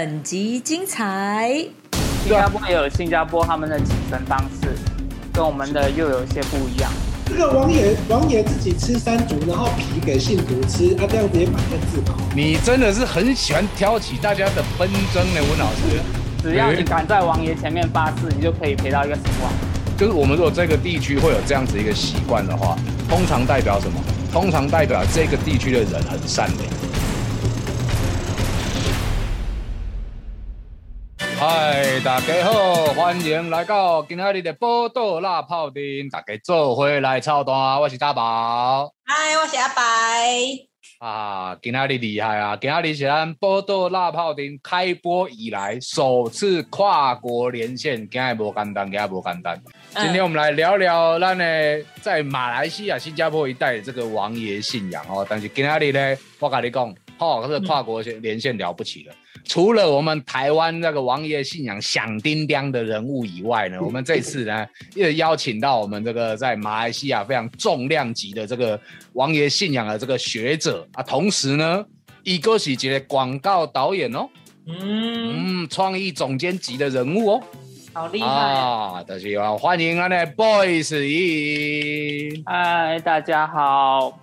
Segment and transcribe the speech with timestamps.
[0.00, 1.62] 本集精彩。
[2.22, 4.68] 新加坡也有新加坡他们的请神方式，
[5.30, 6.90] 跟我们的又有一些不一样。
[7.26, 12.14] 这个王爷王爷自己吃山竹，然后皮给信徒吃，啊，这样子也满分自保。
[12.34, 16.00] 你真的是很喜欢挑起大家的纷争呢，温老师。
[16.42, 19.52] 只要你敢在王爷前面发誓，你就可以赔到一个十万。
[19.98, 22.74] 就是我们如果这个地区会有这样子一个习惯的话，
[23.06, 24.00] 通常代表什么？
[24.32, 26.89] 通常代表这个地区的人很善良。
[31.40, 38.92] 嗨，大家好，欢迎来到今天的波多辣泡丁，大家做回来操蛋，我是大宝。
[39.06, 39.82] 嗨，我是阿白。
[40.98, 42.54] 啊，今天厉害啊！
[42.60, 49.58] 今天是咱波多辣泡丁开播以来首次跨国连线，今天无简单，今天无简单。
[49.96, 51.44] 今天我们来聊聊咱呢
[52.02, 55.26] 在马来西亚、新加坡一带的这个王爷信仰哦。
[55.26, 59.14] 但是今天呢，我跟你讲，哦，这个跨国连线了不起了。
[59.44, 68.80] 除了我们台湾那个王爷信仰响叮当的人物以外呢， 我们这次呢也邀请到我们这个在马来西亚非常重量级的这个
[69.14, 71.84] 王爷信仰的这个学者啊，同时呢，
[72.22, 74.28] 一个是一个广告导演哦，
[74.66, 77.42] 嗯嗯，创意总监级的人物哦，
[77.92, 79.02] 好厉害啊！
[79.02, 84.20] 大家好，欢迎我的 boys 一，嗨，大家好。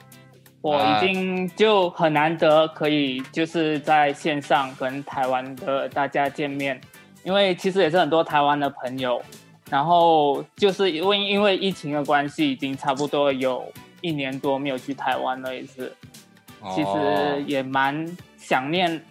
[0.62, 6.80] 我已经就很难得可以就是在线上跟台湾的大家见面，
[7.24, 9.22] 因为其实也是很多台湾的朋友，
[9.70, 15.94] 然后就是因为因为疫情的关系，已经差不多有一年多没有去台湾了，也是，
[16.74, 18.06] 其实也蛮
[18.38, 19.02] 想念。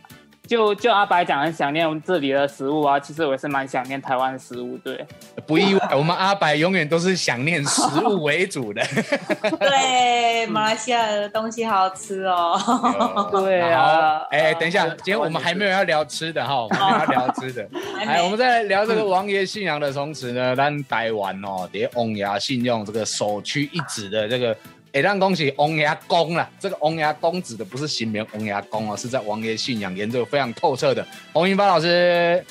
[0.46, 5.04] 就就阿白讲很想念我们这里的食物啊，其实我也是蛮想念台湾的食物，对，
[5.46, 8.82] 不意外，我们阿白永远都是想念食物为主的。
[9.58, 13.28] 对，马来西亚的东西好吃哦。
[13.30, 17.68] 对啊，哎，等一下，今天我们还没有要聊吃的哈，我们要聊吃的。
[17.98, 24.56] 哎，我们在聊这个王爷信仰的同时呢，让台湾哦，叠翁牙信用这个首屈一指的这个。
[24.96, 32.42] 也让恭喜王牙公了，这个王牙公指的不是新名王牙公哦，是在王爷信仰研究非常透彻的洪云发老师。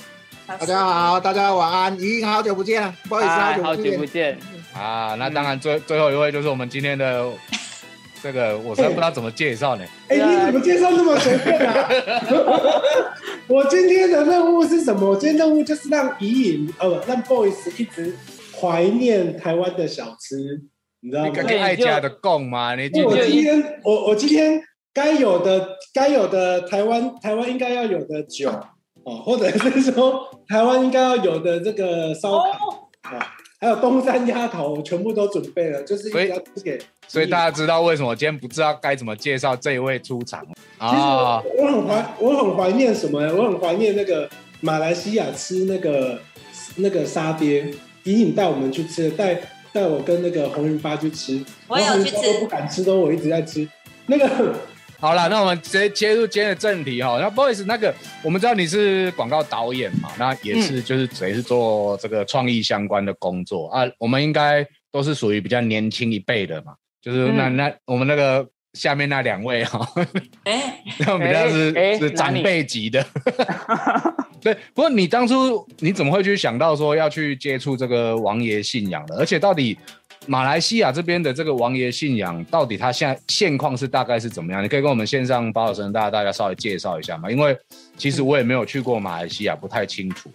[0.45, 4.37] 大家好，大家晚安，已经好久不见了，不好意思，好久不见。
[4.75, 7.27] 啊，那当然最最后一位就是我们今天的
[8.21, 9.83] 这个，我真不知道怎么介绍呢。
[10.09, 11.89] 哎，你怎么介绍那么随便啊？
[13.49, 15.09] 我今天的任务是什么？
[15.09, 18.15] 我今天任务就是让怡颖呃，让 boys 一直
[18.61, 20.61] 怀念台湾的小吃。
[21.05, 21.31] 你知道吗？
[21.61, 22.75] 爱家的供吗？
[22.75, 24.59] 你我今天我我今天
[24.91, 28.49] 该有的该有的台湾台湾应该要有的酒
[29.03, 36.81] 哦，或者是说台湾应该要有的这个烧烤啊，还有东山鸭头，我全部都准备了，就是要给。
[37.07, 40.43] 所以大家知道为什么今天不知道该怎么介绍这一位出场
[40.79, 40.89] 啊？
[40.89, 43.21] 其实我很怀我很怀念什么？
[43.35, 44.27] 我很怀念那个
[44.59, 46.19] 马来西亚吃那个
[46.77, 47.71] 那个沙爹，
[48.05, 49.39] 隐隐带我们去吃带。
[49.75, 53.67] 带我跟那个红云发去吃，我有去吃，不敢吃都我一直在吃。
[54.05, 54.55] 那个
[54.97, 57.19] 好了，那我们直接切入今天的正题哈。
[57.19, 57.93] 那 boys，那个
[58.23, 63.83] 我们知道你是广告导演嘛，那也是就是也是做这个创意相关的工作啊。
[63.97, 69.85] 我们应该都是属于比较年轻一辈的嘛，就是那那我们那个下面那两位哈，
[70.45, 73.05] 哎， 那比较是是长辈级的。
[74.41, 79.15] 对，不过你当初你怎么会去想到说要去接触这个王爷信仰的？
[79.17, 79.77] 而且到底
[80.27, 84.63] 马来西亚这边的这个王爷信仰，到底它现在现况是大概是怎么样？
[84.63, 87.29] 你可以跟我们线上包老师大家大家稍微介绍一下吗？
[87.29, 87.57] 因为
[87.97, 90.29] 其实我也没有去过马来西亚，不太清楚。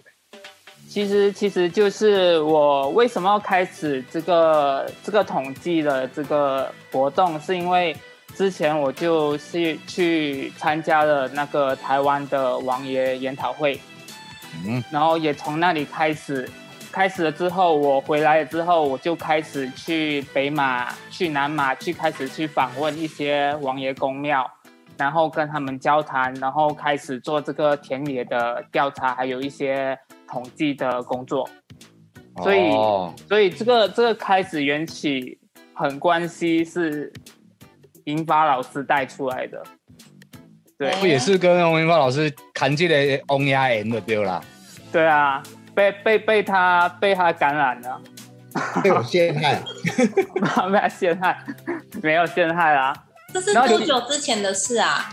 [0.89, 7.95] 其实其实就是我为什么要开始这个这个统计的这个活动，是因为
[8.35, 13.79] 之前我就是去参加了那个台湾的王爷研讨会。
[14.65, 16.49] 嗯，然后也从那里开始，
[16.91, 24.49] 开始了之后，我回来了之后，我就开始去北马、去南马，去开始去访问一些王爷公庙，
[24.97, 31.49] 然后跟他们交谈，然后开始做这个田野的调查，还有一些统计的工作。
[32.43, 32.71] 所以，
[33.27, 35.37] 所以这个这个开始缘起，
[35.73, 37.11] 很关系是
[38.05, 39.61] 银发老师带出来的。
[40.81, 44.41] 对，不也是跟洪云发老师谈这个翁牙炎的对啦。
[44.91, 45.43] 对啊，
[45.75, 48.01] 被被被他被他感染了，
[48.83, 49.61] 被我陷害，
[49.93, 51.37] 被他陷害，
[52.01, 52.91] 没有陷害啦。
[53.31, 55.07] 这是多久之前的事啊？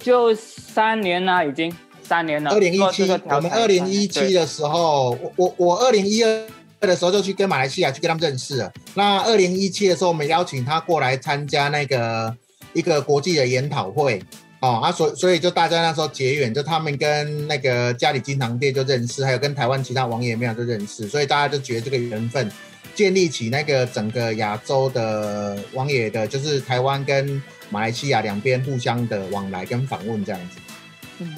[0.00, 1.72] 就三年了，已经
[2.02, 2.50] 三年了。
[2.50, 6.48] 二零一七，我们二零一七的时候，我我我二零一二
[6.80, 8.72] 的时候就去跟马来西亚去跟他们认识了。
[8.94, 12.36] 那二零一七的时候，我们邀请他过来参加那个
[12.72, 14.20] 一个国际的研讨会。
[14.64, 22.50] 哦啊，所所以就大家那时候结缘，就他们跟那个家里金堂店就认识，还有跟台湾其他王爷庙就认识，所以大家就觉得这个缘分
[22.94, 30.58] 建立起那个整个亚洲的王爷的，就是台湾跟马来西亚两边互相的往来跟访问这样子。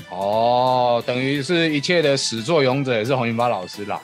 [0.09, 4.01] 哦，等于是一切的始作俑者也是洪云发老师啦。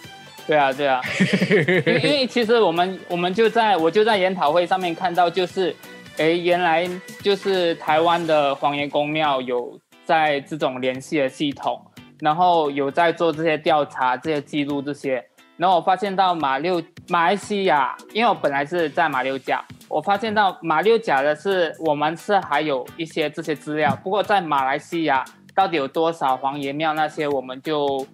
[0.48, 1.00] 对啊，对啊，
[2.02, 5.74] 因为其实我们我们就在我就在研讨会上面看到，就是，
[6.18, 6.88] 哎，原来
[7.22, 11.80] 就是台湾的黄岩公庙有在这种联系的系统，
[12.20, 15.24] 然后有在做这些调查、这些记录这些，
[15.56, 25.24] 然后我发现到马六马来西亚，因为我本来是在马六甲，我发现到马六甲的是我们是还有一些这些资料，不过在马来西亚
[25.54, 28.06] 到底有多少黄爷庙那些，我们就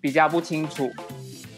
[0.00, 0.90] 比较不清楚。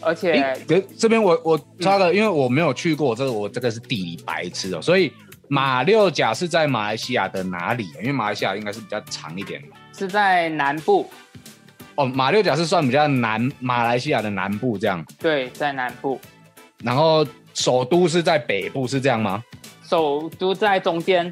[0.01, 0.55] 而且，
[0.99, 5.11] 这边我我插个，因为我没有去过，这个我这个是地理白痴哦，所以
[5.47, 7.89] 马六甲是在马来西亚的哪里？
[7.99, 9.67] 因为马来西亚应该是比较长一点的。
[9.97, 11.09] 是在南部，
[11.95, 16.19] 哦，马六甲是算比较南，马来西亚的南部这样，对，在南部，
[16.83, 19.43] 然后首都是在北部，是这样吗？
[19.87, 21.31] 首都在中间，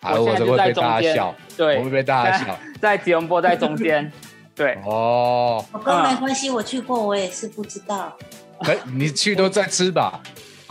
[0.00, 2.58] 啊，我这会被大家笑，对我会被大家笑。
[2.80, 4.12] 在吉隆坡在中间，
[4.54, 8.14] 对，哦，我跟没关系，我去过，我也是不知道。
[8.60, 10.20] 哎，你去都在吃吧。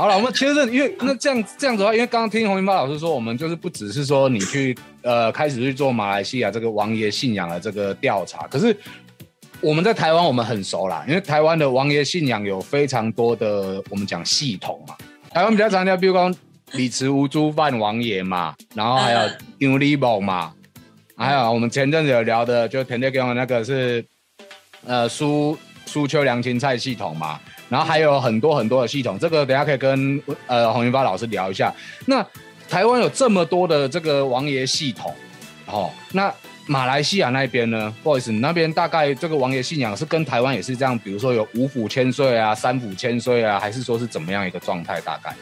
[0.01, 8.75] 好了，我们其实因为那这样这样子的话，因为刚刚听洪云发老师说，我们就是不只是说你去呃开始去做马来西亚这个王爷信仰的这个调查，可是
[9.62, 14.95] 我们在台湾我们很熟啦，因为台湾的王爷信仰有非常多的我们讲系统嘛，
[15.30, 16.33] 台湾比较常见，比如讲
[16.71, 19.19] 李慈吴珠范王爷嘛，然后还有
[19.59, 20.51] 牛力宝嘛，
[21.15, 24.03] 还有我们前阵子有聊的，就田队给我那个是
[24.83, 25.56] 呃苏
[25.86, 27.39] 苏秋良芹菜系统嘛，
[27.71, 31.73] 然后还有很多很多的系统，这个等下可以跟呃洪云发老师聊一下。
[32.06, 32.21] 那
[32.68, 35.15] 台湾有这么多的这个王爷系统，
[35.68, 36.33] 哦，那
[36.68, 37.94] 马来西亚那边呢？
[38.03, 45.00] 不好意思，你那边大概这个王爷信仰是跟台湾也是这样，比如说有五府千岁啊、三府千岁啊，还是说是怎么样一个状态？
[45.00, 45.33] 大概？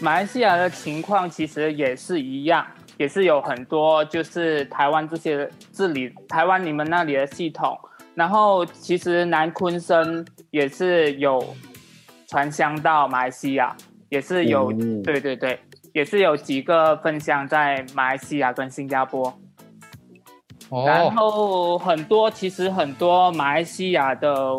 [0.00, 2.66] 马来西亚的情况其实也是一样，
[2.96, 7.78] 也是有很多就是台湾这些治理台湾你们那里的系统，
[8.14, 11.44] 然后其实南昆生也是有
[12.28, 13.76] 传香到马来西亚，
[14.08, 15.58] 也是有、哦对对对，
[15.92, 19.32] 也是有几个分香在马来西亚跟新加坡。
[20.70, 24.54] 然哦，后很多其实很多马来西亚的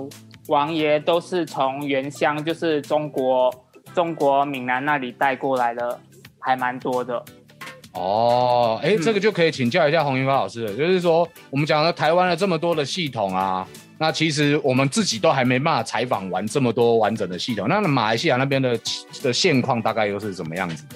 [0.47, 3.51] 王爷都是从原乡，就是中国
[3.93, 5.99] 中国闽南那里带过来的，
[6.39, 7.23] 还蛮多的。
[7.95, 13.65] 哦，哎，嗯这个就可以请教一下洪云发老师了，就是说我们讲了台湾的这么多的系统啊，
[13.97, 18.77] 那其实我们自己都还没办法采访完这么多完整的系统，那马来西亚那边的
[19.23, 20.95] 的现况大概又是怎么样子的？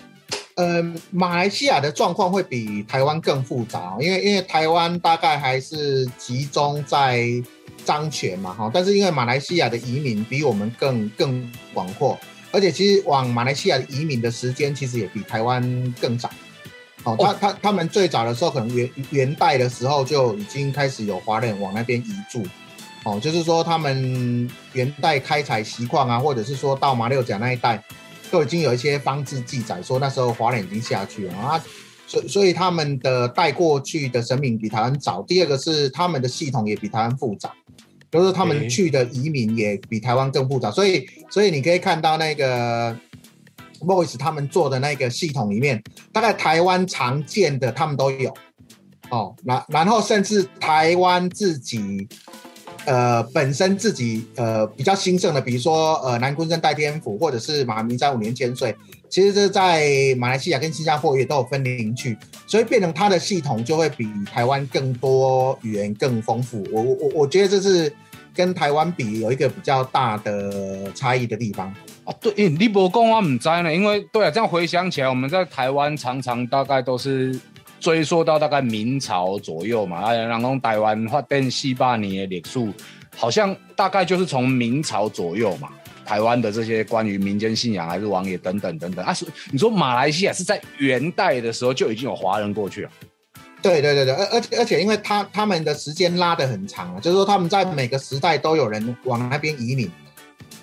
[0.55, 7.23] 呃，马来西亚的状况会比台湾更复杂，因为因为台湾大概还是集中在
[7.85, 12.19] 张权嘛，哈，但是因为马来西亚的移民比我们更更广阔，
[12.51, 15.63] 而且其实往马来西亚的移民的时间其实也比台湾
[16.01, 16.29] 更早。
[17.03, 22.43] 哦，他他他们最早的时候可能元元代的时候就已经开始有华人往那边移住，
[23.03, 27.81] 哦，就是说他们元代开采锡矿啊，或者是说到马六甲那一带，
[28.29, 31.33] 都已经有一些方志记载说那时候华人已经下去了。
[31.35, 31.63] 啊，
[32.05, 35.21] 所以所以他们的带过去的神明比台湾早。
[35.23, 37.51] 第二个是他们的系统也比台湾复杂，
[38.11, 42.95] 就是他们去的移民也比台湾更复杂，所以所以你可以看到那个
[43.79, 45.81] Voice 他们做的那个系统里面，
[46.11, 48.33] 大概台湾常见的他们都有
[49.09, 52.07] 哦，然然后甚至台湾自己。
[52.85, 58.75] 呃，本身自己呃比较兴盛的，比如说呃南昆生代天府，或者是马明山五年千岁，
[59.09, 62.17] 其实这在马来西亚跟新加坡也都有分灵去，
[62.47, 66.65] 所以变成它的系统就会比台湾更多语言更丰富。
[66.71, 67.93] 我我我我觉得这是
[68.33, 71.71] 跟台湾比有一个比较大的差异的地方。
[72.09, 77.39] 哦，对，你不讲我唔知呢，因为对啊，这样回想起来，我们在台湾常常大概都是
[77.79, 82.59] 追溯到大概明朝左右嘛，然后台湾发展四百年的历史，
[83.15, 85.69] 好像大概就是从明朝左右嘛。
[86.03, 92.89] 台湾的这些关于民间信仰还是王爷等等等等啊，是你说马来西亚是在元代的时候就已经有华人过去了，
[93.61, 99.87] 对对对对，而而且而且，因为他他们的时间拉得很长啊，就是说他们在每个时代都有人往那边移民，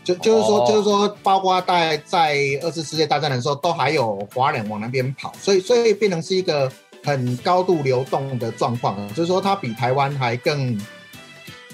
[0.06, 6.70] 就就是说、哦就是说，包括在在二次世界大战的时候，都还有华人往那边跑，所以所以变成是一个
[7.04, 10.80] 很高度流动的状况啊，就是说它比台湾还更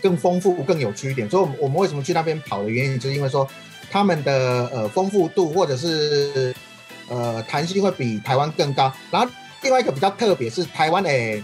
[0.01, 1.29] 更丰富、更有趣一点。
[1.29, 3.47] 所以我们我们为什么去那边跑的原因，就是因为说
[3.91, 6.55] 他们的呃丰富度或者是
[7.09, 9.29] 呃弹性会比台湾更高，然后。
[9.65, 11.41] 另外一个比较特别是台湾诶，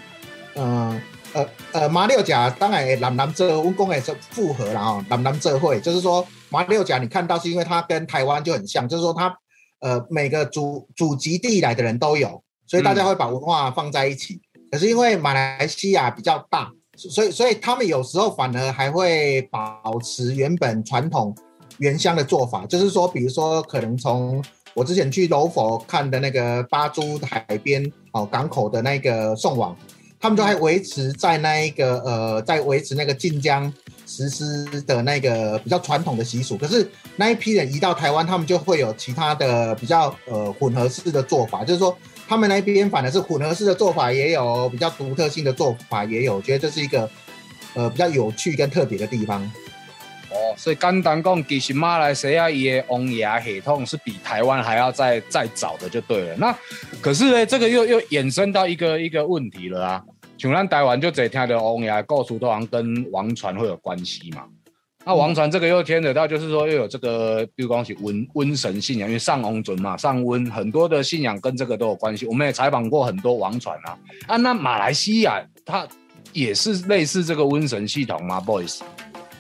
[0.55, 1.01] 呃
[1.39, 9.35] 呃呃马六甲当然南南这温公也是复合了哈，南南这会就是说马六甲你看到是因为它跟台湾就很像，就是说它
[9.81, 14.41] 呃每个祖祖籍地来的人都有，所以大家会把文化放在一起。
[14.71, 21.35] 可是因为马来西亚比较大，所以所以他们有时候反而还会保持原本传统
[21.79, 29.75] 原乡的做法，就是说，比如说可能从我之前去柔佛看的那个巴珠海边哦港口的那个送往，
[30.21, 33.73] 他们都还维持在那一个呃在维持那个晋江
[34.07, 36.57] 实施的那个比较传统的习俗。
[36.57, 41.97] 可是那一批人移到台湾，他们就会有其他的比较呃混合式的做法，就是说。
[42.31, 47.09] 他们那边反而是混合式的做法，也有比较独特性的做法，也有，我觉得这是一个
[47.73, 49.51] 呃比较有趣跟特别的地方。
[50.31, 56.37] 哦，所以简单讲，其实马来西亚的王牙系统是比台湾还要再再早的，就对了。
[56.37, 56.55] 那
[57.01, 60.05] 可是呢，这个又又衍生到一个一个问题了啊，
[60.37, 64.45] 像咱台湾就只听到王牙故事，通常跟王传会有关系嘛。
[65.05, 72.27] 那王传这个又牵扯到，就是说又有这个，比如讲是瘟瘟神信仰，因为上翁尊嘛，上瘟很多的信仰跟这个都有关系。
[72.27, 75.89] 我们也采访过很多王传啊，啊，那马来西亚它
[76.35, 78.81] 也是类似这个瘟神系统吗，boys？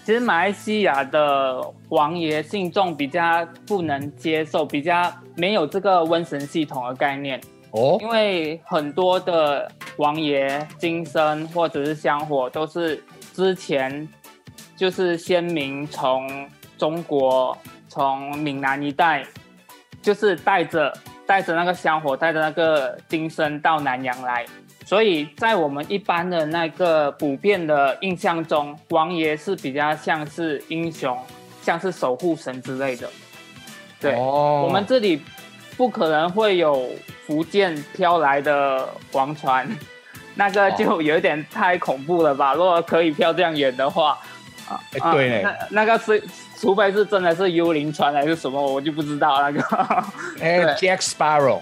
[0.09, 7.39] 其实马来西亚的王爷信众比较不能接受，比较没有这个瘟神系统的概念
[7.73, 14.09] 哦，因为很多的王爷金身或者是香火都是之前。
[14.75, 16.49] 就是先民从
[16.79, 17.55] 中国
[17.87, 19.23] 从闽南一带，
[20.01, 20.91] 就是带着
[21.27, 24.47] 带着那个香火，带着那个金身到南洋来，
[24.89, 31.15] 所以在我们一般的那个普遍的印象中，王爷是比较像是英雄，
[31.61, 33.07] 像是守护神之类的。
[34.01, 35.21] 对，我们这里
[35.77, 36.89] 不可能会有
[37.27, 39.69] 福建飘来的王船，
[40.35, 42.55] 那个就有点太恐怖了吧？
[42.55, 44.19] 如果可以飘这样远的话。
[44.93, 46.23] 哎， 对呢，那那个是，
[46.57, 49.61] 除非是真的是幽灵船还是什么，我就不知道那个。
[50.41, 51.61] 哎，Jack Sparrow，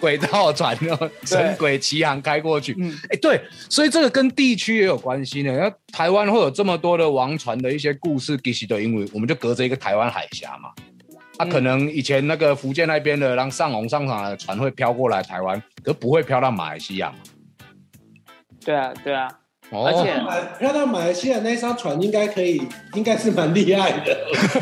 [0.00, 2.74] 轨 道船哦，神鬼奇航开过去。
[2.78, 5.52] 嗯，哎，对，所以这个跟地区也有关系呢。
[5.58, 10.70] 那台湾会有这么多的王船的一些故事，其实都因为我们就隔着一个台湾海峡嘛。
[11.36, 17.16] 啊，可能以前那个福建那边的让上龙上场的船会飘过来台湾，可不会飘到马来西亚嘛？
[18.64, 19.28] 对啊，对啊。
[19.82, 20.14] 而且
[20.58, 24.16] 漂到马来西亚那艘船应该可以，应该是蛮厉害的。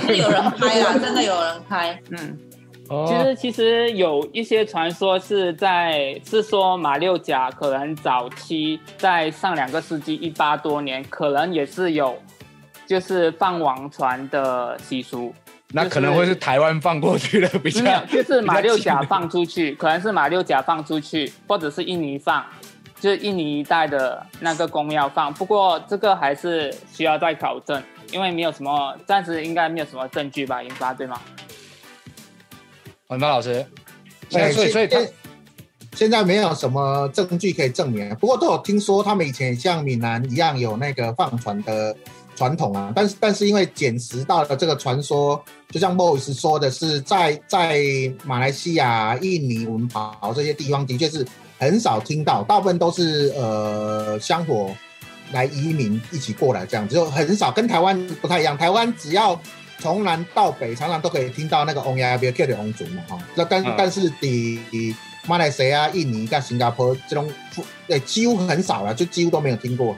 [0.07, 1.99] 是有人开啊，真的有人开。
[2.11, 2.39] 嗯，
[3.07, 12.17] 其实其实有一些传说是在是说马六甲可能早期在上两个世纪一八多年，可能也是有
[12.87, 15.35] 就是放王船的习俗。
[15.75, 22.45] 那可能会是台湾放过去的比较，就是马六甲 放出去，可能是马六甲放出去，或者是印尼放。
[23.03, 27.83] 就是印尼一带的那个公庙放，不过这个还是需要再考证，
[28.13, 31.21] 因为没有什么，暂时应该没有什么证据吧，引发对吗？
[33.09, 33.67] 文发老师，
[34.31, 35.01] 所以所以他
[35.97, 41.97] 现在没有什么证据可以证明，不过都有听说他们以前像闽南一样有那个放船的
[42.37, 47.83] 传统啊，但是但是因为捡拾到的这个传说，就像莫 o 斯说的是，在在
[48.25, 51.27] 马来西亚、印尼、文保这些地方的确是。
[51.63, 54.75] 很少听到，大部分都是呃香火
[55.31, 58.59] 来移民一起过来这样，就很少跟台湾不太一样。
[58.59, 59.41] 台湾只要
[59.79, 63.17] 从南到北，常常都可以听到那个翁亚比克的翁族嘛哈。
[63.37, 64.59] 那但但是比
[65.29, 67.31] 马来西亚、印尼跟新加坡这种，
[67.87, 69.97] 对几乎很少了，就几乎都没有听过。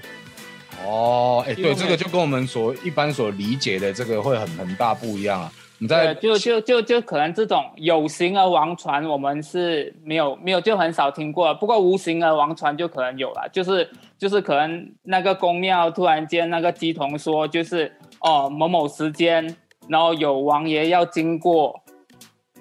[0.84, 5.50] 哦，哎，对，这个就跟我们所一般所理解的这个会很很大不一样啊。
[5.88, 11.54] 对，就就就就可能这种有形而王传，我们是没有没有就很少听过。
[11.54, 19.56] 不过无形而王传就可能有了，就是就是可能那个宫庙突然间那个鸡童说，就是哦某某时间，
[19.88, 21.80] 然后有王爷要经过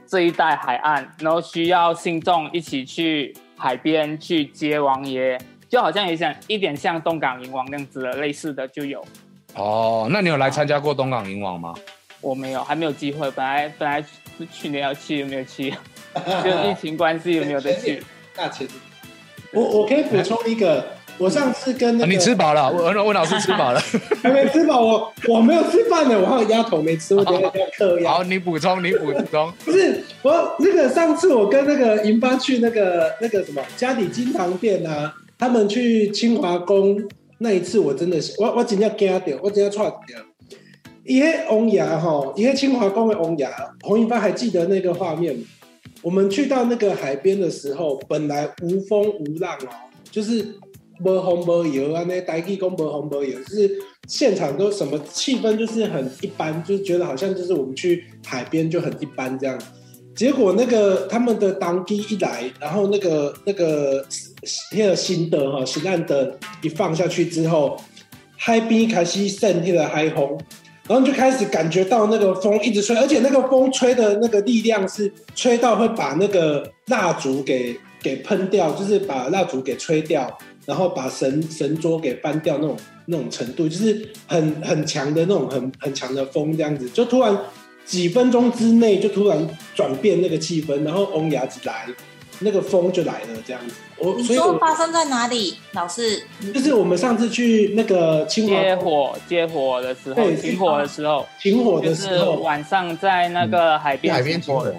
[0.06, 5.39] 这一带海岸，然后需要信众一起去海边去接王爷，
[5.70, 9.03] 就好像也像一点像东港银王那样子的类似的就有。
[9.56, 11.74] 哦，那你有来参加过东港银王吗？
[12.24, 13.30] 我没有，还没有机会。
[13.32, 15.70] 本来本来是去年要去，没有去，
[16.44, 18.01] 就疫情关系，有没有得去？
[18.38, 18.72] 那其实，
[19.51, 20.86] 我我可以补充一个，
[21.18, 23.80] 我上次跟那你吃饱了，我我老师吃饱了，
[24.24, 28.12] 还没吃饱，我我没有吃饭呢，我还有鸭头没吃，我等下要嗑鸭。
[28.13, 29.51] 好，你补充，你补充。
[29.65, 36.98] 不是我那个上次我跟那个银巴去那个那个什么家里金堂店啊，他们去清华宫
[37.39, 40.18] 那一次，我真的是我我真要惊掉，我真要错掉。
[41.05, 45.43] 一些翁牙哈，一些清华宫的翁牙，洪一发还记得那个画面吗？
[46.01, 49.69] 我们去到那个海边的时候，本来无风无浪哦，
[50.12, 50.55] 就是
[51.00, 53.72] 没红没油啊，那台语讲没红没油，就是
[54.07, 59.57] 现场都什么气氛就是很一般，就是觉得好像就是我们去海边就很一般这样。
[60.15, 64.05] 结果那个他们的当地一来，然后那个那个
[64.72, 67.75] 那个新的哈新岸的一放下去之后，
[68.38, 70.38] 海边开始渗那个海风，
[70.88, 87.38] 然后就开始感觉到那个风一直吹，而且那个风吹的那个力量是吹到会把那个蜡烛给给喷掉，就是把蜡烛给吹掉，然后把神神桌给翻掉那种那种程度，就是很很强的那种很很强的风这样子，就突然。
[87.86, 91.86] 几分钟之内就突然转变那个气氛，然后翁牙子来，
[92.40, 93.75] 那个风就来了，这样子。
[93.98, 96.24] 我你说发生在哪里，老师？
[96.54, 104.74] 就是我们上次去那个清华接火接火的时候，对停火的时候，停火的就是时候，晚上在那个海边海边停火。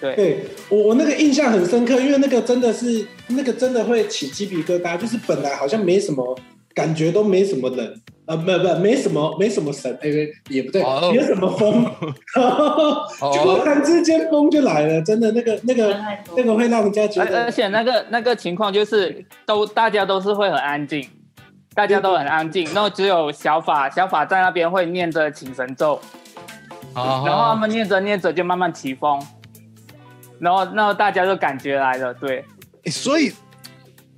[0.00, 6.36] 对，对我我那个印象很深刻，因为那个真的是那个真的会起鸡皮疙瘩，就是本来好像没什么
[6.74, 10.08] 感觉，都没什么冷，呃，不不，没什么没什么神，哎、
[10.48, 11.12] 也不对，哦。
[11.12, 11.84] 没什么风，
[13.34, 15.94] 就突然之间风就来了，真的那个那个
[16.34, 21.06] 那个会让人家觉得而，且那个那个情况就是都大家都是会很安静，
[21.74, 26.00] 大家都很安静，然后只有小法小法在那边会念着请神咒，
[26.94, 29.20] 然然后他们念着念着就慢慢起风，
[30.38, 32.42] 然后然后大家就感觉来了，对，
[32.84, 33.30] 欸所以，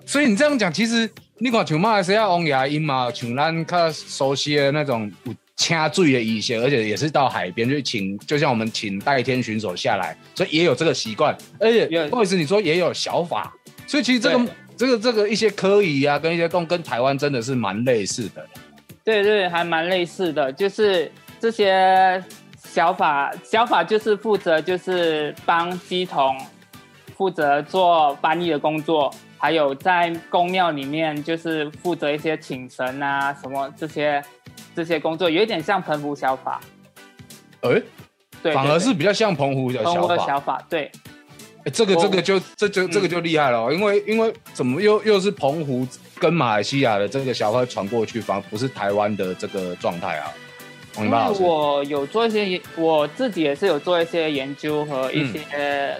[0.04, 11.36] 所以你这样讲，其实你看像马来西亚王牙音嘛，像咱较熟悉的那种有掐醉的一些，而且也是到海边去请，就像我们请代天巡守下来，所以也有这个习惯。
[11.60, 13.52] 而且不好意思，你说也有小法，
[13.86, 18.46] 所以其实这个对这个这个一些科仪啊，跟一些动跟台湾真的是蛮类似的。
[19.04, 22.22] 对对，还蛮类似的，就是这些
[22.64, 26.34] 小法小法就是负责就是帮鸡童
[27.14, 34.22] 负责做翻译的工作，还有在宫庙里面就是负责一些请神啊什么这些
[34.74, 36.60] 这些工作，有一点像澎湖小法，
[37.60, 37.82] 哎、
[38.42, 40.26] 对，反而是比较像澎湖的对澎湖的小法。
[40.26, 40.90] 小法，对。
[41.64, 45.84] 欸这个这个就这就这个嗯就厉害了哦、因为因为怎么又又是澎湖
[46.16, 50.32] 跟马来西亚的这个小块传过去，反而不是台湾的这个状态啊。
[50.96, 55.96] 王因为我有做一些研，我自己也是有做一些研究和一些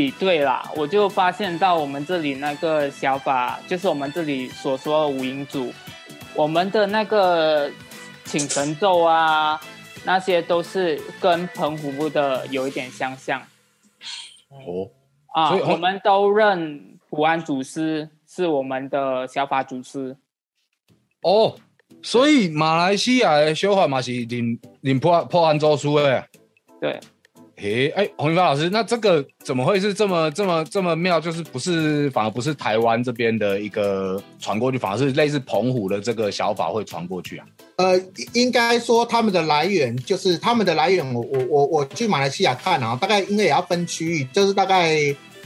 [0.00, 5.70] 比对啦，我就发现到我们这里那个小法，就是我们这里所说的五音组，
[6.34, 7.70] 我们的那个
[8.24, 9.60] 请神咒啊，
[10.06, 13.42] 那些都是跟澎湖的有一点相像
[14.48, 14.88] 哦，
[15.34, 20.16] 啊，我们都认普安祖师是我们的小法祖师。
[21.20, 21.54] 哦，
[22.02, 26.26] 所以马来西亚的小法嘛是领领破破汉州书的。
[26.80, 26.98] 对，
[27.62, 31.20] 诶，哎，洪明发老师，那这个怎么会是这么这么这么妙？
[31.20, 37.46] 就是不是反而不是台湾这边的一个传过去，反而是类似澎湖的这个小法会传过去啊？
[37.76, 38.00] 呃，
[38.32, 44.96] 应该说他们的来源就是他们的来源我，我我我去马来西亚看啊，大概应该也要分区域，就是大概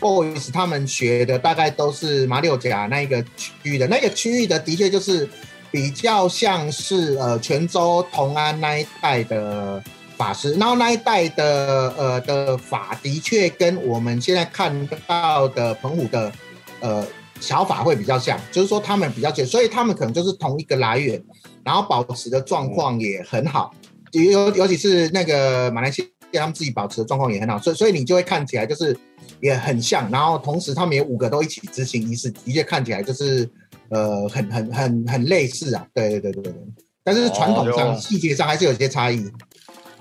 [0.01, 5.29] boys 他们学的大概都是马六甲那一个区域的，那个区域的的确就是
[5.71, 9.83] 比较像是呃泉州、同安那一带的
[10.17, 16.33] 法师，然后那一代的呃的法的确跟我们现在看到的澎湖的
[16.81, 17.07] 呃
[17.41, 21.23] 小法会比较像，就是说他们比较近，所以他们可能就是同一个来源。
[21.65, 23.75] 然后保持的状况也很好，
[24.13, 28.95] 尤尤其是那个马来西亚他们自己保持的状况也很好，所以所以你就会看起来就是
[29.41, 33.49] 也很像，然后同时他们也五个都一起执行仪式，的确看起来就是
[33.89, 36.63] 呃很很很很类似啊，对对对对对，
[37.03, 39.25] 但是传统哦上细节上还是有些差异。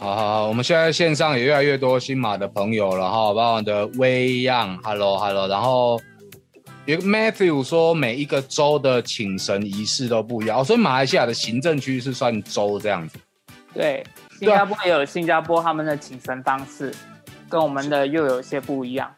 [0.03, 5.97] 好好好，我们现在线上也越来越多新马的朋友了哈，包含的微样，Hello Hello，然后
[6.85, 13.17] 有个 Matthew 说每一个州的请神仪式都不一样，哦所以马来西亚的行政区是算州这样子。
[13.73, 14.05] 对，
[14.37, 16.93] 新加坡也有新加坡他们的请神方式，
[17.47, 19.09] 跟我们的又有些不一样。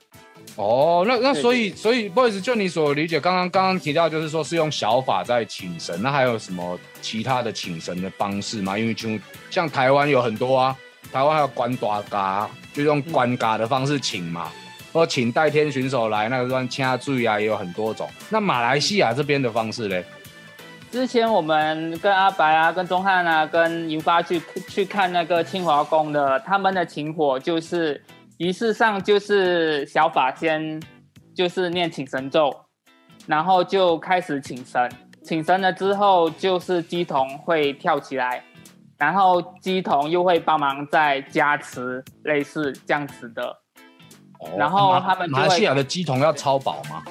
[0.56, 8.78] 哦，那那所以所以不好意思，就你所理解，刚刚刚刚提到就是说是用小法在请神，那还有什么其他的请神的方式吗？
[8.78, 9.10] 因为就
[9.56, 10.76] 像台湾有很多啊，
[11.14, 14.52] 台湾还有关大嘎，就用关嘎的方式请嘛，
[14.92, 18.06] 或请代天巡守来，那个算掐罪啊，也有很多种。
[18.30, 20.04] 那马来西亚这边的方式嘞？
[20.92, 28.04] 之前我们跟阿白啊、跟钟汉啊、跟银发去去看那个清华宫的，他们的请火就是
[28.38, 30.84] 仪式上就是小法先
[31.34, 32.54] 就是念请神咒，
[33.26, 34.92] 然后就开始请神，
[35.24, 38.44] 请神了之后就是鸡童会跳起来，
[38.98, 43.48] 然后鸡童又会帮忙再加持，类似这样子的。
[44.40, 47.04] 哦然后马他们马来西亚的鸡童要超饱吗？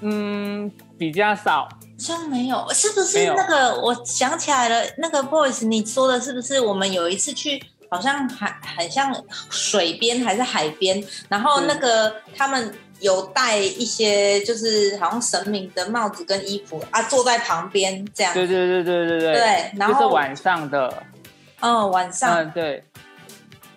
[0.00, 1.62] 嗯，比较少。
[1.62, 3.80] 好像没有，是不是那个？
[3.80, 6.60] 我想起来了，那个 boys，你说的是不是？
[6.60, 9.14] 我们有一次去，好像海很像
[9.48, 18.32] 水边还是海边，然后那个他们有戴一些就是好像神明的帽子跟衣服啊，坐在旁边这样。
[18.32, 21.02] 对对对对对对，对然后就是晚上的，
[21.60, 22.84] 嗯，晚上，嗯对，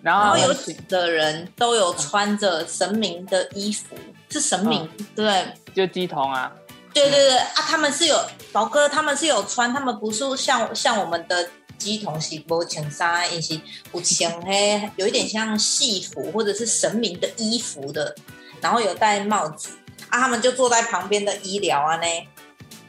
[0.02, 3.96] 然然后有后几个人都有穿着神明的衣服，
[4.30, 5.46] 是神明，对。
[5.72, 6.50] 就鸡童啊，
[6.92, 8.18] 对对对啊，他们是有
[8.52, 13.54] 宝哥，他们是有穿，他们不是像像我们的鸡同是无穿衫，也是
[13.92, 18.14] 有穿黑，有一点像戏服或者是神明的衣服的，
[18.60, 19.70] 然后有戴帽子
[20.08, 22.06] 啊，他们就坐在旁边的医疗啊呢，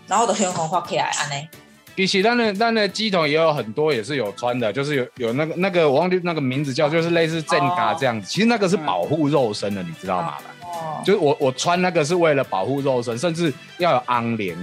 [0.08, 1.50] 然后都胸红画起来啊呢，
[1.96, 8.28] 其实咱的咱的机桶也有很多也是有穿的，就是有有那个那个我忘记那个名字叫，就是类似正嘎这样子。
[8.28, 10.38] 其实那个是保护肉身的，你知道吗？
[10.64, 14.58] 哦，就是我我穿那个是为了保护肉身，甚至要有昂帘。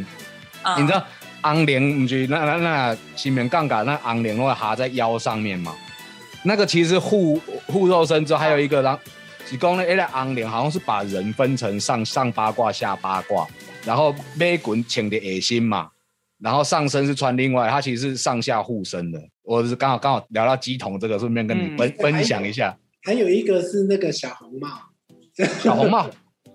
[0.62, 1.04] 啊你知道
[1.42, 5.72] 昂帘不是那那那新棉杠杆那昂帘会哈在腰上面吗？
[6.42, 8.98] 那个其实护护肉身之后，还有一个让
[9.46, 13.46] 提供了一个昂帘，好像是把人分成上上八卦下八卦，
[13.84, 15.88] 然后背滚请的野心嘛，
[16.40, 19.20] 然后上身是穿另外，它其实是上下护身的。
[19.42, 24.68] 我是刚好刚好聊到鸡童这个，顺便跟你嗯分、分享一下还有一个是那个小红帽，
[25.62, 26.08] 小红帽。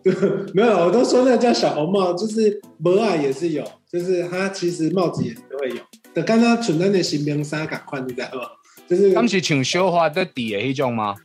[0.54, 5.78] 没有，我都说那叫小红帽，就是帽啊也是有，就是它其实帽子也是会有。
[6.14, 8.42] 的刚刚存在的新兵衫赶快，你知道吗？
[8.86, 11.16] 就是他们是请绣花的底的那种吗？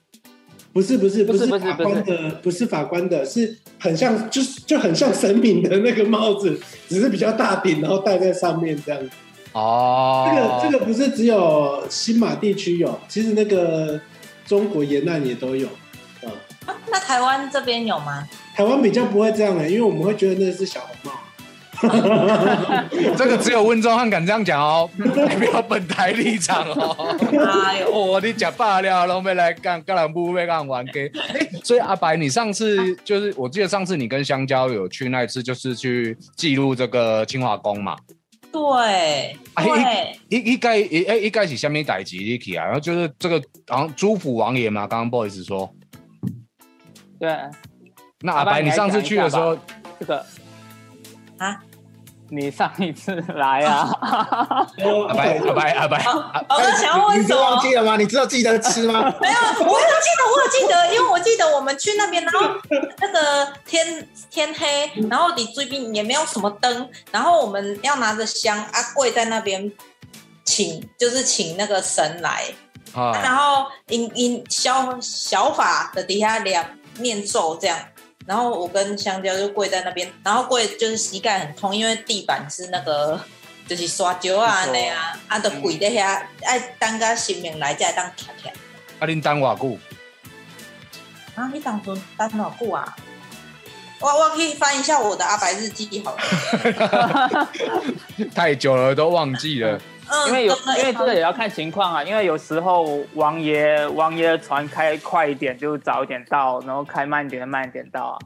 [0.78, 6.56] 不是不是不是是法官的，不是法官的，是很像，就是就很像神明的那个帽子，
[6.88, 9.10] 只是比较大顶，然后戴在上面这样子。
[9.54, 14.00] 哦，这个这个不是只有新马地区有，其实那个
[14.46, 15.68] 中国沿岸也都有。
[16.22, 16.30] 嗯，
[16.66, 18.28] 啊那台湾这边有吗？
[18.54, 21.18] 台湾比较不会这样的、因为我们会觉得那是小红帽。
[23.16, 27.16] 这个只有温州汉敢这样讲哦， 代表本台立场哦。
[27.64, 31.10] 哎呦，我，你讲罢了，拢要来干干兰布，被干玩 gay。
[31.16, 37.96] 哎，所以阿白，你上次就是我记得上次你跟香蕉有去那一次，就是去记录这个清华宫嘛。
[38.50, 45.70] 对哎，一一该一哎一该是下面代志你起啊，然后就是这个好像朱府王爷嘛，刚刚 boys 说。
[47.20, 47.28] 对，
[48.20, 49.58] 那阿白，你上次去的时候，
[50.00, 50.24] 这个
[51.36, 51.60] 啊，
[52.30, 56.02] 你上一次来啊，阿白阿白阿白，
[56.46, 57.40] 宝哥想要问你就什么？
[57.40, 57.96] 忘记了吗？
[57.96, 59.12] 你知道记得吃吗？
[59.20, 62.40] 没有，我有记得，我有记得，因为我记得我们去那边，然后
[62.98, 69.72] 那个天天黑，然后你追兵也没有什么灯，然后我们要拿着香啊跪在那边
[70.44, 72.44] 请，就是请那个神来，
[72.94, 76.64] 啊，然后因因小小法的底下两
[76.98, 77.78] 念咒这样。
[78.28, 83.18] 然后我跟香蕉就跪在那边，然后跪就是膝盖很痛，因为地板是那个
[83.66, 88.52] 就是刷胶啊那样，啊，就跪在遐，爱等个神明来才会当徛起来。
[88.98, 89.78] 啊，恁等偌久？
[91.36, 92.94] 啊，你当初等偌久啊？
[94.00, 97.48] 我我可以翻一下我的阿白日记好了。
[98.34, 99.80] 太久了都忘记了。
[100.10, 108.18] 嗯，因为有因为这个也要看情况啊，因为有时候王爷王爷的船开快一点就早一点到，然后开慢一点就慢一点到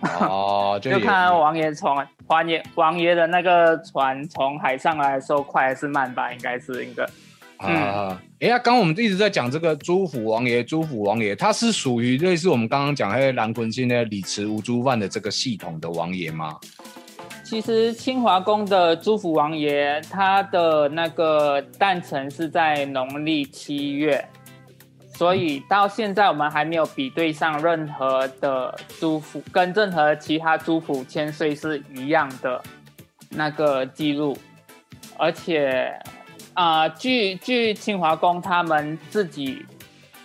[0.00, 7.04] 啊，哦， 就就看王爷船王爷王爷的那个船从海上来的时候快还是慢吧，应该是应该。
[7.56, 16.58] 啊，哎呀，刚刚我们一直在讲这个朱府王爷，朱府王爷，他是属于类似我们刚刚讲那个蓝坤星的李慈无猪饭的这个系统的王爷吗？
[17.44, 24.26] 其实清华宫的朱府王爷，他的那个诞辰是在农历七月，
[25.14, 32.60] 所以到现在我们还没有比对上任何的朱府跟任何其他朱府千岁是一样的
[33.28, 34.36] 那个记录，
[35.18, 35.96] 而且
[36.54, 39.64] 啊、据据清华宫他们自己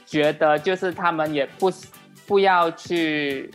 [0.06, 1.72] 觉得，就是他们也不
[2.26, 3.52] 不要去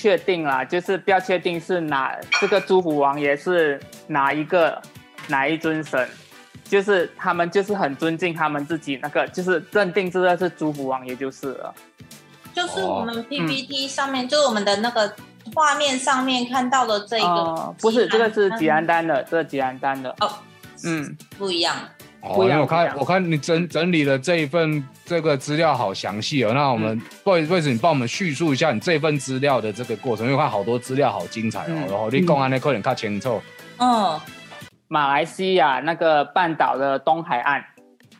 [0.00, 4.80] 确定啦，就是不要确定是哪这个诸侯王爷是哪一个
[5.28, 6.08] 哪一尊神，
[6.64, 11.74] 就是他们就是很尊敬他们自己那个，就是认定这个是诸侯王爷就是了。
[12.54, 15.14] 就是我哦们 PPT 上面，就是我们的那个
[15.54, 20.08] 画面上面看到的这个，哦，不是，这个是吉安丹的，这个吉安丹的。
[20.20, 20.32] 哦，
[20.84, 21.76] 嗯，不一样。
[22.22, 26.52] 哦，因为我看我看你整整理的这一份这个资料好详细哦。
[26.52, 31.66] 那我们不好意思，不好意思，你帮我们叙述一下你这份资料的这个过程，因为我看好多资料好精彩哦。
[31.68, 33.40] 嗯然后你讲安尼快点看清楚。
[33.78, 34.20] 嗯，
[34.88, 37.64] 马来西亚那个半岛的东海岸，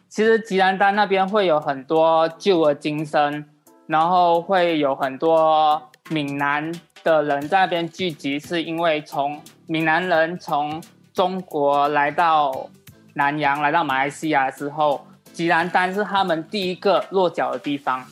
[0.09, 3.45] 其实吉兰丹那边会有很多旧的金身，
[3.87, 6.73] 然后会有很多闽南
[7.05, 10.83] 的人在那边聚集，是因为从闽南人从
[11.13, 12.69] 中国来到
[13.15, 18.05] 南洋，来到马来西亚之后，吉兰丹是他们第一个落脚的地方。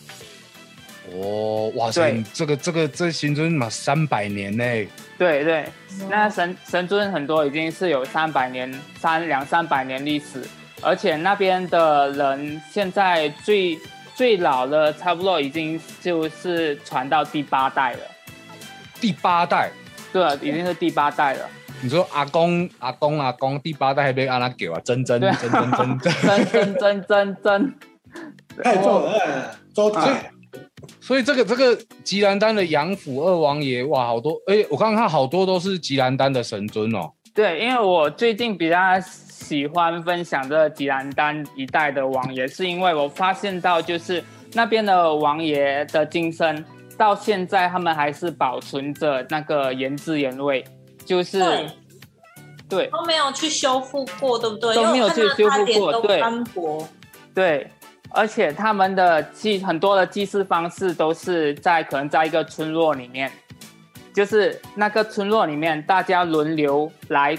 [1.12, 4.64] 哦，哇塞，这个这个这神尊嘛三百年呢，
[5.16, 5.66] 对对，
[6.10, 10.46] 那神神尊很多已经是有三百年三两三百年历史，
[10.82, 13.78] 而且那边的人现在最
[14.14, 18.00] 最老的差不多已经就是传到第八代了，
[19.00, 19.70] 第八代。
[20.10, 21.48] 对，已经是第八代了。
[21.82, 24.80] 你说阿公阿公阿公第八代还被阿拉给啊？
[24.84, 25.98] 真真真真真真。
[25.98, 27.74] 真真真真真，
[28.62, 29.42] 太重了，嗯
[29.74, 30.30] 周台
[31.00, 37.12] 所以这个这个吉兰丹的杨府二王爷哇，好多哎、我刚刚看好多都是吉兰丹的神尊哦。
[37.34, 46.64] 对，因为我最近比较喜欢分享这个吉兰丹一代的王爷，是因为我发现到就是那边的王爷的金身，
[46.96, 50.64] 到现在他们还是保存着那个原汁原味，
[51.08, 51.70] 就是对，
[52.68, 52.86] 对。
[52.88, 54.74] 都没有去修复过，对不对？
[54.74, 56.20] 都没有去修复过对。
[56.20, 56.86] 斑驳，
[57.34, 57.70] 对，
[58.10, 63.32] 而且他们的祭很多的祭祀方式都是在可能在一个村落里面，
[64.12, 67.36] 就是那个村落里面大家轮流来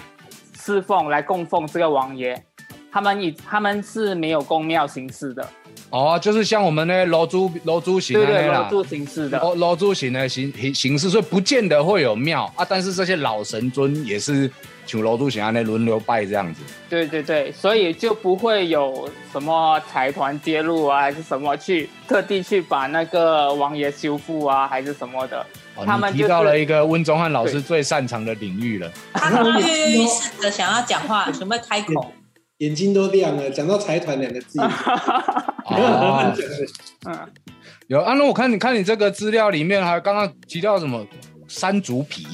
[0.57, 2.43] 侍奉、来供奉这个王爷。
[2.91, 5.47] 他们以他们是没有公庙形式的，
[5.89, 12.65] 哦，就是像我们那楼主楼主型对对，的啦，楼柱形式的，楼楼主型的形形形式，所以不见得会有庙啊。
[12.67, 14.49] 但是这些老神尊也是
[14.85, 16.61] 请楼主型啊那轮流拜这样子。
[16.87, 25.43] 对对对，所以就不会有什么财团介入啊，还是什么去特地去把那个王爷修复啊，还是什么的。
[25.75, 28.91] 哦，他们就是提到了一个温宗汉老师最擅长的领域了。
[29.13, 32.13] 他跃跃欲试的想要讲话，准备开口。
[32.59, 34.59] 眼睛都亮了，讲到财团两个字，
[35.69, 36.33] 哦，
[37.05, 37.29] 嗯，
[37.87, 41.05] 有啊，那我看你看你这个资料里面还刚刚提到什么
[41.47, 42.27] 山竹皮。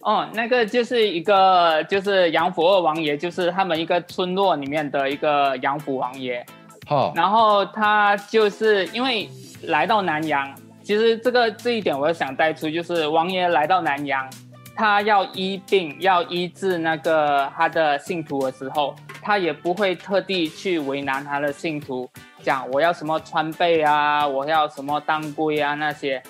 [0.00, 6.44] 哦，那个就是一个就是杨府二王爷，就是他们一个村落里面的一个杨府王爷。
[6.88, 9.28] 哦，然后他就是因为
[9.62, 10.52] 来到南洋，
[10.82, 14.28] 其实这个这一点我想带出，就是王爷来到南洋，
[14.74, 22.10] 他要医病要医治那个他的信徒的时候，他也不会特地去为难他的信徒，
[22.42, 26.20] 讲我要什么川贝啊，我要什么当归啊那些，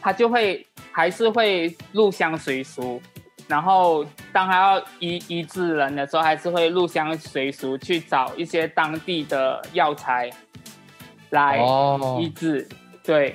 [0.00, 3.02] 他就会还是会入乡随俗。
[3.48, 10.30] 然后，当他要医医治人的时候，还是会入乡随俗去找一些当地的药材
[11.30, 12.68] 来哦医，治。
[13.02, 13.34] 对，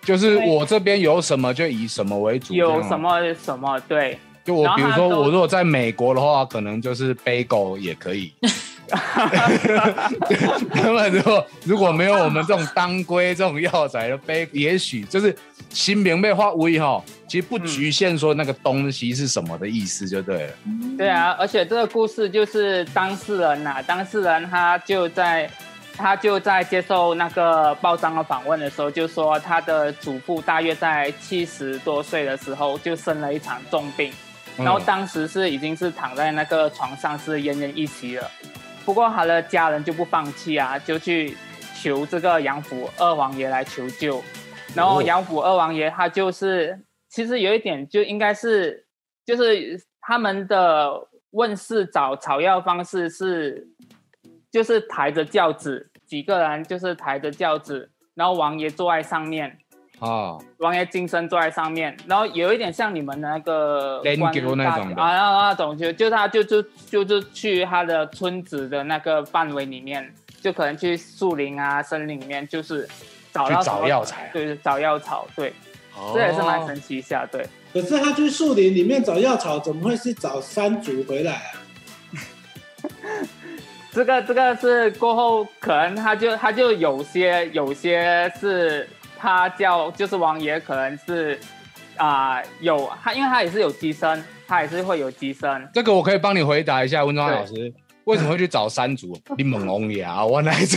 [0.00, 8.32] 就是我这边有什么就以什么为主，有什么什么对，就我比如说，我如果在美国的话，可能就是背狗也可以。
[10.74, 15.34] 那么如果如果没有我们这种当归这种药材的背，也许就是
[15.70, 20.52] 新名被化微哈，其实不局限说那个东西是什么的意思就对了。
[20.98, 25.50] 对啊，而且这个故事就是当事人呐、当事人他就在
[25.96, 34.12] 他就在接受那个报章的访问的时候，就说他的祖父大约在七十多岁的时候就生了一场重病，
[34.56, 38.30] 然后嗯当时是已经是躺在那个床上是奄奄一息了。
[38.84, 41.36] 不过他的家人就不放弃啊，就去
[41.74, 44.22] 求这个杨府二王爷来求救。
[44.74, 48.86] 然后哦杨府二王爷他就是其实有一点就应该是
[49.24, 53.66] 就是他们的问世找草药方式是
[54.52, 59.58] 就是抬着轿子，几个人就是抬着轿子，然后王爷坐在上面，
[60.00, 65.00] 啊，王爷金身坐在上面，然后有一点像你们的那个连关球那种的。
[65.00, 72.88] 啊，那那种就就他就就就是去他的村子的那个范围里面，就可能去树林啊、森林里面，就是
[73.32, 74.30] 找到找药材啊。
[74.32, 75.52] 对，找药草，对，
[76.12, 77.46] 这也是蛮神奇一下，对。
[77.72, 81.62] 可是他去树林里面找药草，怎么会是找山竹回来啊？
[83.90, 88.88] 这个这个是过后，可能他就他就有些有些是
[89.24, 91.40] 他叫就是王爷，可能是
[91.96, 95.66] 啊、有他，因为他也是有机身，他也是会有机身。
[95.72, 97.72] 这个我可以帮你回答一下，温庄老师。
[98.04, 99.18] 为什么会去找山竹？
[99.38, 100.76] 你猛龙牙，我来着。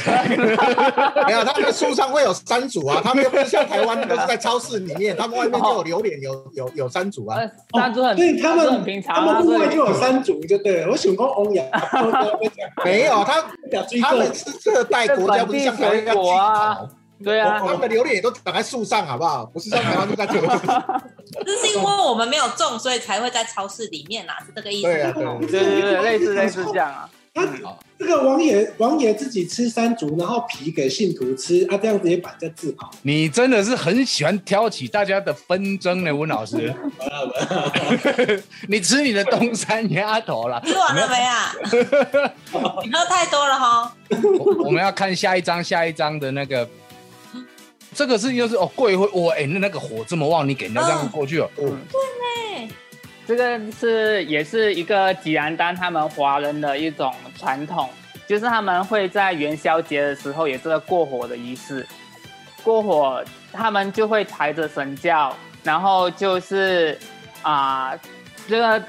[1.28, 7.38] 没有，他们树上会有山竹啊，他们又不是像台湾都是在超市里面，他们外面就有榴莲，有有有山竹啊。
[7.38, 10.90] 呃，山竹很，所以他们很平常他们户外就有山竹，就对了。
[10.90, 11.66] 我喜欢欧阳，
[12.86, 13.44] 没有，他
[14.02, 16.06] 他们是热带国家，不是像台湾
[17.24, 17.68] 对啊草。
[17.68, 19.46] 他们的榴莲也都长在树上，好不好？
[19.46, 20.48] 不是像台湾就在这里。
[21.46, 24.84] 这是因为我们没有种，所以才会在超市里面啦，是这个意思。
[24.84, 25.38] 对啊，对啊。
[25.40, 27.10] 对对对，类似类似这样啊。
[27.34, 27.46] 他
[28.00, 32.90] 这个王爷王爷自己吃山竹，然后皮给信徒吃，啊，这样子也把这治好。
[33.04, 36.74] 你真的是很喜欢挑起大家的纷争呢，温老师。
[38.68, 41.54] 你吃你的东山鸭头了，吃完了没啊？
[42.84, 43.96] 你喝太多了哈。
[44.40, 46.68] 我我们要看下一张，下一张的那个，
[47.98, 51.50] 这个是又是哦，贵会哇，哎，那那个火这么旺，你给人家这样过去哦。
[51.56, 52.72] 对呢，
[53.26, 57.90] 这个是也是一个吉兰丹他们华人的一种传统，
[58.28, 61.84] 就是他们会在元宵节的时候也是个过火的仪式。
[62.64, 66.96] 过火，他们就会抬着神轿，然后就是
[67.42, 67.98] 啊，
[68.48, 68.84] 这个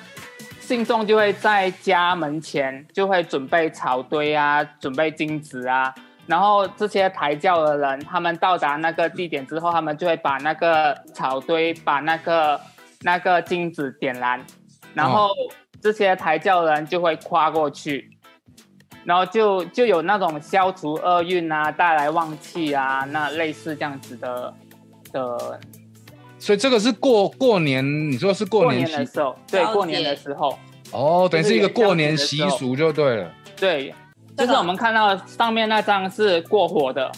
[0.61, 5.94] 信众就会在家门前就会准备草堆啊，准备金子啊，
[6.29, 12.61] 然后这些抬轿的人，他们到达那个地点之后，他们就会把那个草堆，把那个
[13.01, 14.41] 那个金子点燃，
[14.95, 15.31] 然后
[15.81, 18.11] 这些抬轿的人就会跨过去。
[19.05, 24.53] 然后就就有那种消除厄运啊，带来旺气啊，那类似这样子的
[25.11, 25.59] 的。
[26.38, 30.59] 所以这个是过过年，你说是过年的时候，对，过年的时候。
[30.93, 33.33] 哦，等于是一个过年习俗就对了。
[33.57, 33.95] 对，
[34.38, 37.11] 就是我们看到上面那张是过火的，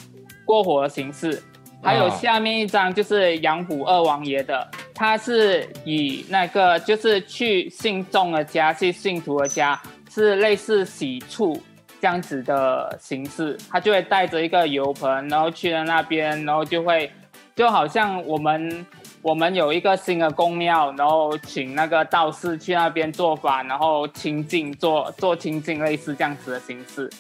[0.45, 1.41] 过火的形式，
[1.83, 9.81] 还有下面一张就是杨虎二王爷的，他是以那个就是去信众的家，去信徒的家，
[10.11, 11.61] 是类似洗醋。
[12.03, 17.13] 这样子的形式，他就会带着一个油盆，然后去了那边，然后就会
[17.55, 18.87] 就好像我们
[19.23, 27.11] 我们有一个新的宫庙，然后请那个道士去那边做法，然后清净做做清净，类似这样子的形式，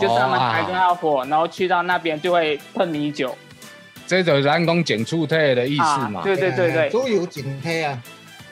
[0.00, 3.36] 就是他们抬着那火，然后去到那边就会喷米酒，
[4.06, 6.20] 这就是人工减醋退的意思嘛？
[6.22, 8.00] 对对对对，都有减退啊。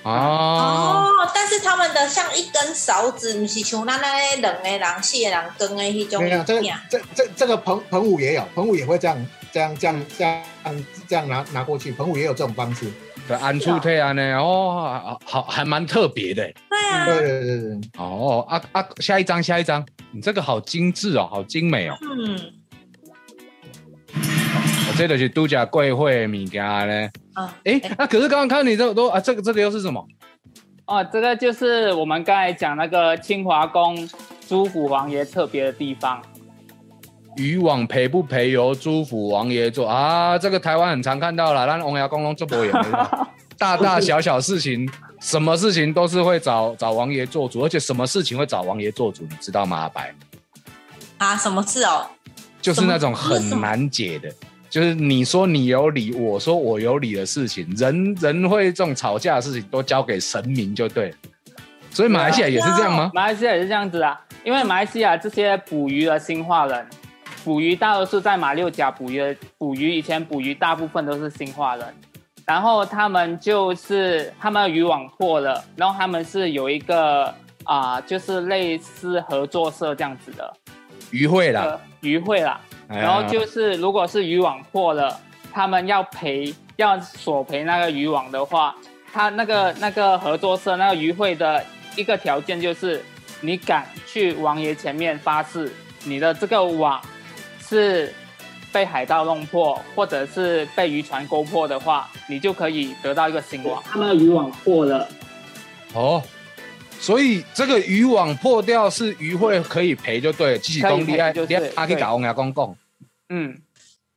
[0.05, 6.23] 哦，但是他们的像一根勺子，不是像那那两个人、四个人跟的那种。
[6.23, 9.17] 没有，这这这这个彭彭武也有，彭武也会这样
[9.53, 10.43] 这样这样这样
[11.09, 12.91] 这样拿拿过去，彭武也有这种方式。
[13.27, 16.43] 对，安出退啊呢，哦，好，还蛮特别的。
[16.71, 17.81] 对啊，对对对对。
[17.99, 21.97] 哦，啊啊，下一张，下一张，你这个好精致哦，好精美哦。
[22.01, 22.39] 嗯。
[24.97, 27.09] 这就是度假贵会米家呢。
[27.35, 30.05] 啊，哎，那可是刚刚看你这都啊，这个这个又是什么？
[30.87, 34.09] 哦，这个就是我们刚才讲那个清华宫
[34.49, 36.23] 朱府王爷特别的地方。
[37.39, 40.37] 渔网赔不赔由朱府王爷做啊？
[40.37, 42.73] 这个台湾很常看到了，让王爷公公做博演，
[43.57, 49.83] 大大小小事情，什么事情都是会找找王爷做主，而且什么事情会找王爷做主，你知道吗？
[49.83, 50.15] 阿白？
[51.19, 52.07] 啊，什么事哦？
[52.61, 54.29] 就是那种很难解的。
[54.69, 61.15] 就是你说你有理，我说我有理的事情，人人会这种吵架的事情都交给神明就对。
[61.91, 63.11] 所以马来西亚也是这样吗？
[63.15, 66.87] 马来西亚也是这样子啊，因为马来西亚这些捕鱼的新化人，
[67.49, 71.95] 捕鱼大多数在马六甲捕鱼，捕鱼以前捕鱼大部分都是新化人，
[72.45, 77.35] 然后他们就是他们渔网破了，然后他们是有一个
[77.65, 80.55] 啊，就是类似合作社这样子的。
[81.11, 82.61] 渔会啦，渔会啦。
[82.87, 85.19] 然后就是，如果是渔网破了，
[85.51, 88.77] 他们要赔，要索赔那个渔网的话，
[89.11, 91.65] 他那个那个合作社那个渔会的
[91.97, 93.03] 一个条件就是，
[93.41, 95.73] 你敢去王爷前面发誓，
[96.05, 97.01] 你的这个网
[97.69, 98.13] 是
[98.73, 103.83] 被海盗弄破，或者是被渔船勾破的话，你就可以得到一个新网。
[103.85, 105.09] 他们渔网破了，
[105.95, 106.23] 哦。
[107.01, 111.33] 所以这个渔网破掉是渔会可以赔就对，继续公厉害，
[111.73, 112.77] 他可以搞王爷公公。
[113.29, 113.57] 嗯，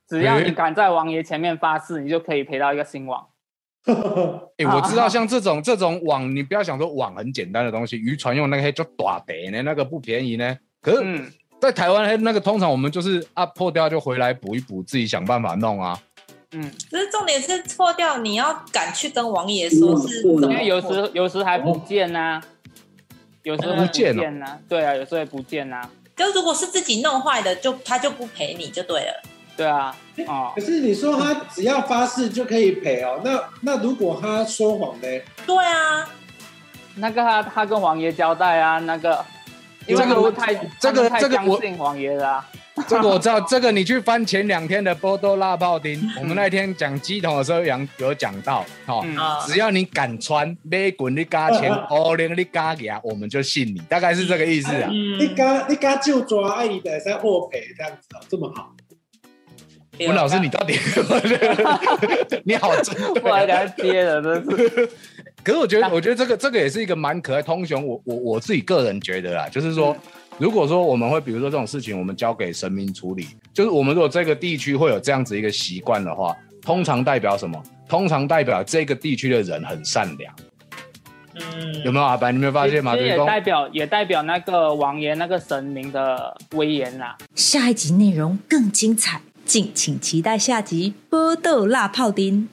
[0.10, 3.28] 只要你敢在王爷前面发誓，你就可以赔到一个新网。
[4.58, 10.58] 哎，我知道像这种这种网，你不要想说网很简单的东西，渔船用那个就大的呢，那个不便宜呢。
[10.82, 15.98] 可是，在台湾那个通常我们就是啊破掉就回来补一补，自己想办法弄啊。
[16.54, 22.42] 嗯，可是重点是破掉，你要敢去跟王爷说，是因为有时有时还不见呢。
[23.44, 25.82] 有时候不见呐，对啊，有时候也不见呐。
[26.16, 29.24] 就如果是自己弄坏的，就他就不赔你就对了。
[29.58, 29.96] 对啊，
[30.28, 30.52] 哦。
[30.56, 35.08] 可是你说他只要发誓就可以赔哦，那那如果他说谎呢？
[35.48, 36.08] 对啊，
[36.96, 39.26] 那个他他跟王爷交代啊，那个
[39.88, 42.44] 因为不太这个这个相信王爷的。
[42.88, 49.06] 这个我知道，这个你去翻前两天的波多辣炮丁，我们那天讲鸡桶的时候有有讲到，哦，
[49.46, 54.90] 只要你敢穿，没滚你加钱，哦，连你加牙，我们就信你，大概是这个意思啊。
[54.90, 58.74] 你敢你敢就抓，爱你的在获赔这样子哦，这么好。
[60.08, 60.78] 文老师，你到底
[62.44, 64.90] 你好真，我还给他接了，真是。
[65.44, 69.96] 可是我觉得，我觉得这个这个也是一个蛮可爱通雄，我我我自己个人觉得啊，就是说。
[70.38, 77.62] 如果说我们会，比如说这种事情，我们交给神明处理，就是我们如果这个地区会有这样子一个习惯的话，通常代表什么？
[77.88, 80.34] 通常代表这个地区的人很善良。
[81.36, 82.32] 嗯，有没有阿白？
[82.32, 82.98] 你没有发现吗？
[82.98, 87.16] 也代表也代表那个王爷那个神明的威严啦。
[87.36, 89.22] 下一集内容更精彩，
[89.52, 92.44] 敬请期待下集《波豆辣泡丁》。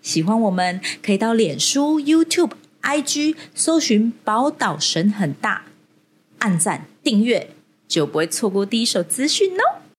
[0.00, 5.64] 喜欢我们可以到脸书、YouTube、IG 搜寻“宝岛神很大”，
[6.38, 7.50] 按赞订阅
[7.88, 9.85] 就不会错过第一手资讯哦。